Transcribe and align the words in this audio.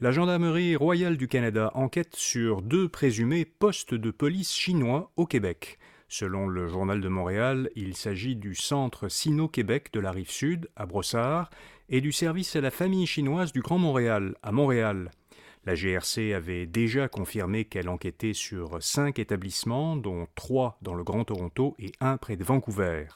La 0.00 0.12
Gendarmerie 0.12 0.76
royale 0.76 1.16
du 1.16 1.26
Canada 1.26 1.72
enquête 1.74 2.14
sur 2.14 2.62
deux 2.62 2.88
présumés 2.88 3.44
postes 3.44 3.94
de 3.94 4.12
police 4.12 4.54
chinois 4.54 5.10
au 5.16 5.26
Québec. 5.26 5.76
Selon 6.06 6.46
le 6.46 6.68
Journal 6.68 7.00
de 7.00 7.08
Montréal, 7.08 7.68
il 7.74 7.96
s'agit 7.96 8.36
du 8.36 8.54
Centre 8.54 9.08
Sino-Québec 9.08 9.88
de 9.92 9.98
la 9.98 10.12
rive 10.12 10.30
sud, 10.30 10.70
à 10.76 10.86
Brossard, 10.86 11.50
et 11.88 12.00
du 12.00 12.12
service 12.12 12.54
à 12.54 12.60
la 12.60 12.70
famille 12.70 13.08
chinoise 13.08 13.50
du 13.50 13.60
Grand 13.60 13.78
Montréal, 13.78 14.36
à 14.44 14.52
Montréal. 14.52 15.10
La 15.66 15.74
GRC 15.74 16.32
avait 16.32 16.66
déjà 16.66 17.08
confirmé 17.08 17.64
qu'elle 17.64 17.88
enquêtait 17.88 18.34
sur 18.34 18.80
cinq 18.80 19.18
établissements, 19.18 19.96
dont 19.96 20.28
trois 20.36 20.78
dans 20.80 20.94
le 20.94 21.02
Grand 21.02 21.24
Toronto 21.24 21.74
et 21.80 21.90
un 21.98 22.18
près 22.18 22.36
de 22.36 22.44
Vancouver 22.44 23.06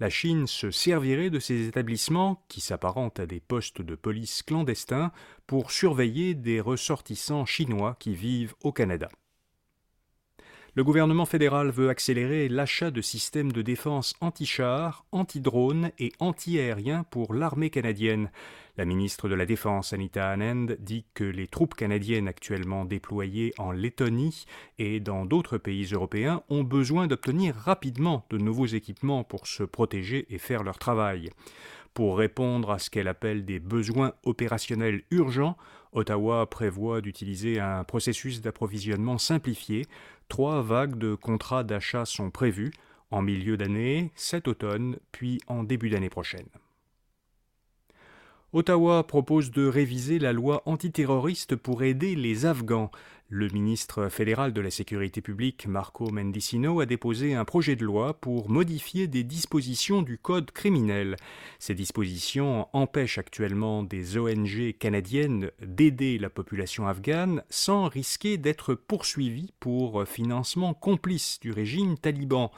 la 0.00 0.08
Chine 0.08 0.46
se 0.46 0.70
servirait 0.70 1.30
de 1.30 1.38
ces 1.38 1.68
établissements, 1.68 2.42
qui 2.48 2.62
s'apparentent 2.62 3.20
à 3.20 3.26
des 3.26 3.40
postes 3.40 3.82
de 3.82 3.94
police 3.94 4.42
clandestins, 4.42 5.12
pour 5.46 5.70
surveiller 5.70 6.34
des 6.34 6.60
ressortissants 6.60 7.44
chinois 7.44 7.96
qui 8.00 8.14
vivent 8.14 8.54
au 8.62 8.72
Canada. 8.72 9.10
Le 10.76 10.84
gouvernement 10.84 11.26
fédéral 11.26 11.70
veut 11.70 11.88
accélérer 11.88 12.48
l'achat 12.48 12.92
de 12.92 13.00
systèmes 13.00 13.50
de 13.50 13.60
défense 13.60 14.14
anti-chars, 14.20 15.04
anti-drones 15.10 15.90
et 15.98 16.12
anti-aériens 16.20 17.04
pour 17.10 17.34
l'armée 17.34 17.70
canadienne. 17.70 18.30
La 18.76 18.84
ministre 18.84 19.28
de 19.28 19.34
la 19.34 19.46
Défense, 19.46 19.92
Anita 19.92 20.30
Anand, 20.30 20.76
dit 20.78 21.04
que 21.12 21.24
les 21.24 21.48
troupes 21.48 21.74
canadiennes 21.74 22.28
actuellement 22.28 22.84
déployées 22.84 23.52
en 23.58 23.72
Lettonie 23.72 24.44
et 24.78 25.00
dans 25.00 25.26
d'autres 25.26 25.58
pays 25.58 25.86
européens 25.92 26.44
ont 26.48 26.62
besoin 26.62 27.08
d'obtenir 27.08 27.56
rapidement 27.56 28.24
de 28.30 28.38
nouveaux 28.38 28.66
équipements 28.66 29.24
pour 29.24 29.48
se 29.48 29.64
protéger 29.64 30.26
et 30.30 30.38
faire 30.38 30.62
leur 30.62 30.78
travail. 30.78 31.30
Pour 31.94 32.18
répondre 32.18 32.70
à 32.70 32.78
ce 32.78 32.88
qu'elle 32.88 33.08
appelle 33.08 33.44
des 33.44 33.58
besoins 33.58 34.12
opérationnels 34.24 35.02
urgents, 35.10 35.56
Ottawa 35.92 36.48
prévoit 36.48 37.00
d'utiliser 37.00 37.58
un 37.58 37.82
processus 37.82 38.40
d'approvisionnement 38.40 39.18
simplifié. 39.18 39.86
Trois 40.28 40.62
vagues 40.62 40.96
de 40.96 41.14
contrats 41.14 41.64
d'achat 41.64 42.04
sont 42.04 42.30
prévues 42.30 42.72
en 43.10 43.22
milieu 43.22 43.56
d'année, 43.56 44.12
cet 44.14 44.46
automne, 44.46 44.98
puis 45.10 45.40
en 45.48 45.64
début 45.64 45.90
d'année 45.90 46.10
prochaine. 46.10 46.46
Ottawa 48.52 49.04
propose 49.06 49.50
de 49.50 49.66
réviser 49.66 50.18
la 50.18 50.32
loi 50.32 50.62
antiterroriste 50.66 51.54
pour 51.54 51.82
aider 51.82 52.16
les 52.16 52.46
Afghans. 52.46 52.90
Le 53.32 53.46
ministre 53.46 54.08
fédéral 54.08 54.52
de 54.52 54.60
la 54.60 54.72
Sécurité 54.72 55.20
publique, 55.20 55.68
Marco 55.68 56.10
Mendicino, 56.10 56.80
a 56.80 56.86
déposé 56.86 57.34
un 57.36 57.44
projet 57.44 57.76
de 57.76 57.84
loi 57.84 58.14
pour 58.14 58.50
modifier 58.50 59.06
des 59.06 59.22
dispositions 59.22 60.02
du 60.02 60.18
Code 60.18 60.50
criminel. 60.50 61.14
Ces 61.60 61.76
dispositions 61.76 62.66
empêchent 62.72 63.18
actuellement 63.18 63.84
des 63.84 64.18
ONG 64.18 64.74
canadiennes 64.80 65.52
d'aider 65.62 66.18
la 66.18 66.28
population 66.28 66.88
afghane 66.88 67.44
sans 67.50 67.86
risquer 67.86 68.36
d'être 68.36 68.74
poursuivies 68.74 69.52
pour 69.60 70.08
financement 70.08 70.74
complice 70.74 71.38
du 71.38 71.52
régime 71.52 71.96
taliban, 71.98 72.50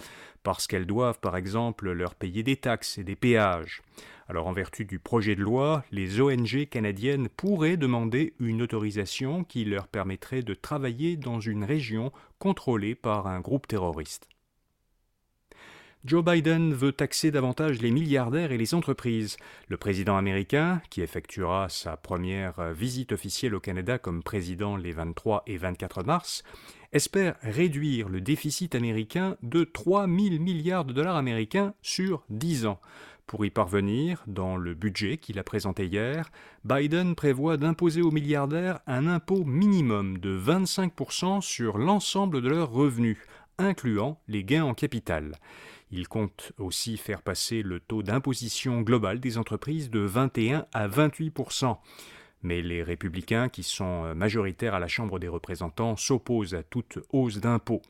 parce 0.43 0.67
qu'elles 0.67 0.87
doivent 0.87 1.21
par 1.21 1.37
exemple 1.37 1.93
leur 1.93 2.15
payer 2.15 2.43
des 2.43 2.57
taxes 2.57 2.97
et 2.97 3.05
des 3.05 3.15
péages. 3.15 3.83
Alors 4.29 4.47
en 4.47 4.53
vertu 4.53 4.85
du 4.85 4.99
projet 4.99 5.35
de 5.35 5.43
loi, 5.43 5.85
les 5.91 6.21
ONG 6.21 6.67
canadiennes 6.71 7.29
pourraient 7.29 7.77
demander 7.77 8.33
une 8.41 8.63
autorisation 8.63 9.45
qui 9.45 9.65
leur 9.65 9.89
permettrait 9.89 10.43
de 10.43 10.55
travailler 10.63 11.17
dans 11.17 11.41
une 11.41 11.65
région 11.65 12.13
contrôlée 12.39 12.95
par 12.95 13.27
un 13.27 13.41
groupe 13.41 13.67
terroriste. 13.67 14.29
Joe 16.05 16.25
Biden 16.25 16.75
veut 16.75 16.91
taxer 16.91 17.31
davantage 17.31 17.81
les 17.81 17.93
milliardaires 17.93 18.51
et 18.51 18.59
les 18.59 18.75
entreprises. 18.75 19.37
Le 19.69 19.77
président 19.77 20.17
américain, 20.17 20.83
qui 20.91 21.01
effectuera 21.01 21.69
sa 21.69 21.97
première 21.97 22.73
visite 22.73 23.13
officielle 23.13 23.55
au 23.55 23.61
Canada 23.61 23.99
comme 23.99 24.25
président 24.25 24.77
les 24.77 24.91
23 24.91 25.45
et 25.47 25.57
24 25.57 26.03
mars, 26.03 26.43
espère 26.93 27.37
réduire 27.43 28.09
le 28.09 28.21
déficit 28.21 28.75
américain 28.75 29.37
de 29.43 29.63
3 29.63 30.07
000 30.07 30.43
milliards 30.43 30.85
de 30.85 30.93
dollars 30.93 31.15
américains 31.15 31.73
sur 31.83 32.25
10 32.31 32.67
ans. 32.67 32.81
Pour 33.33 33.47
y 33.47 33.51
parvenir, 33.51 34.23
dans 34.27 34.59
le 34.59 34.75
budget 34.75 35.17
qu'il 35.17 35.39
a 35.39 35.43
présenté 35.43 35.87
hier, 35.87 36.31
Biden 36.67 37.15
prévoit 37.15 37.57
d'imposer 37.57 38.03
aux 38.03 38.11
milliardaires 38.11 38.81
un 38.87 39.07
impôt 39.07 39.43
minimum 39.47 40.19
de 40.19 40.39
25% 40.39 41.41
sur 41.41 41.79
l'ensemble 41.79 42.43
de 42.43 42.51
leurs 42.51 42.71
revenus, 42.71 43.17
incluant 43.57 44.21
les 44.29 44.45
gains 44.45 44.65
en 44.65 44.75
capital. 44.75 45.33
Il 45.91 46.09
compte 46.09 46.53
aussi 46.59 46.99
faire 46.99 47.23
passer 47.23 47.63
le 47.63 47.81
taux 47.81 48.03
d'imposition 48.03 48.83
global 48.83 49.19
des 49.19 49.39
entreprises 49.39 49.89
de 49.89 50.01
21 50.01 50.67
à 50.75 50.87
28% 50.87 51.79
mais 52.43 52.61
les 52.61 52.83
républicains, 52.83 53.49
qui 53.49 53.63
sont 53.63 54.15
majoritaires 54.15 54.75
à 54.75 54.81
la 54.81 54.89
Chambre 54.89 55.21
des 55.21 55.29
représentants, 55.29 55.97
s'opposent 55.97 56.55
à 56.55 56.65
toute 56.65 56.99
hausse 57.13 57.39
d'impôts. 57.39 57.83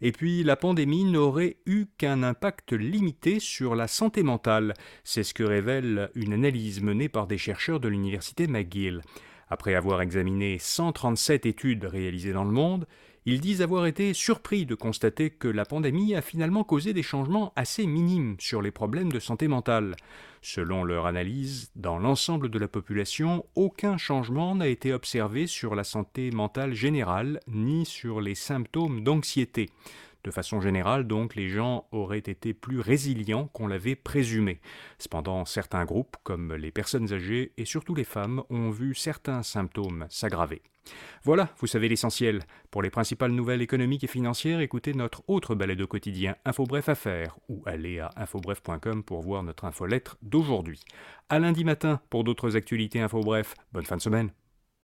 Et 0.00 0.12
puis, 0.12 0.44
la 0.44 0.56
pandémie 0.56 1.04
n'aurait 1.04 1.56
eu 1.66 1.86
qu'un 1.98 2.22
impact 2.22 2.72
limité 2.72 3.40
sur 3.40 3.74
la 3.74 3.88
santé 3.88 4.22
mentale. 4.22 4.74
C'est 5.04 5.24
ce 5.24 5.34
que 5.34 5.42
révèle 5.42 6.10
une 6.14 6.32
analyse 6.32 6.82
menée 6.82 7.08
par 7.08 7.26
des 7.26 7.38
chercheurs 7.38 7.80
de 7.80 7.88
l'université 7.88 8.46
McGill. 8.46 9.02
Après 9.48 9.74
avoir 9.74 10.02
examiné 10.02 10.58
137 10.58 11.46
études 11.46 11.84
réalisées 11.84 12.32
dans 12.32 12.44
le 12.44 12.52
monde, 12.52 12.86
ils 13.30 13.42
disent 13.42 13.60
avoir 13.60 13.84
été 13.84 14.14
surpris 14.14 14.64
de 14.64 14.74
constater 14.74 15.28
que 15.28 15.48
la 15.48 15.66
pandémie 15.66 16.14
a 16.14 16.22
finalement 16.22 16.64
causé 16.64 16.94
des 16.94 17.02
changements 17.02 17.52
assez 17.56 17.86
minimes 17.86 18.36
sur 18.38 18.62
les 18.62 18.70
problèmes 18.70 19.12
de 19.12 19.18
santé 19.20 19.48
mentale. 19.48 19.96
Selon 20.40 20.82
leur 20.82 21.04
analyse, 21.04 21.70
dans 21.76 21.98
l'ensemble 21.98 22.48
de 22.48 22.58
la 22.58 22.68
population, 22.68 23.44
aucun 23.54 23.98
changement 23.98 24.54
n'a 24.54 24.68
été 24.68 24.94
observé 24.94 25.46
sur 25.46 25.74
la 25.74 25.84
santé 25.84 26.30
mentale 26.30 26.72
générale 26.72 27.40
ni 27.48 27.84
sur 27.84 28.22
les 28.22 28.34
symptômes 28.34 29.04
d'anxiété. 29.04 29.68
De 30.24 30.30
façon 30.30 30.60
générale, 30.60 31.06
donc, 31.06 31.34
les 31.34 31.48
gens 31.48 31.86
auraient 31.92 32.18
été 32.18 32.54
plus 32.54 32.80
résilients 32.80 33.48
qu'on 33.48 33.66
l'avait 33.66 33.96
présumé. 33.96 34.60
Cependant, 34.98 35.44
certains 35.44 35.84
groupes, 35.84 36.16
comme 36.24 36.54
les 36.54 36.70
personnes 36.70 37.12
âgées 37.12 37.52
et 37.56 37.64
surtout 37.64 37.94
les 37.94 38.04
femmes, 38.04 38.42
ont 38.50 38.70
vu 38.70 38.94
certains 38.94 39.42
symptômes 39.42 40.06
s'aggraver. 40.10 40.62
Voilà, 41.22 41.50
vous 41.58 41.66
savez 41.66 41.88
l'essentiel. 41.88 42.42
Pour 42.70 42.82
les 42.82 42.90
principales 42.90 43.32
nouvelles 43.32 43.62
économiques 43.62 44.04
et 44.04 44.08
financières, 44.08 44.60
écoutez 44.60 44.94
notre 44.94 45.22
autre 45.28 45.54
balade 45.54 45.80
au 45.80 45.86
quotidien 45.86 46.36
InfoBref 46.44 46.88
Affaires 46.88 47.38
ou 47.48 47.62
allez 47.66 48.00
à 48.00 48.10
infobref.com 48.16 49.02
pour 49.02 49.20
voir 49.20 49.42
notre 49.42 49.64
infolettre 49.64 50.16
d'aujourd'hui. 50.22 50.80
À 51.28 51.38
lundi 51.38 51.64
matin 51.64 52.00
pour 52.10 52.24
d'autres 52.24 52.56
actualités 52.56 53.00
InfoBref. 53.00 53.54
Bonne 53.72 53.86
fin 53.86 53.96
de 53.96 54.02
semaine. 54.02 54.30